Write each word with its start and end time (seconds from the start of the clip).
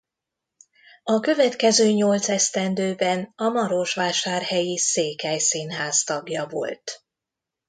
A 1.03 1.19
következő 1.19 1.91
nyolc 1.91 2.29
esztendőben 2.29 3.33
a 3.35 3.47
marosvásárhelyi 3.49 4.77
Székely 4.77 5.37
Színház 5.39 6.03
tagja 6.03 6.47
volt. 6.47 7.03